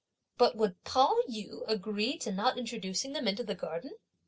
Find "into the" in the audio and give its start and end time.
3.27-3.53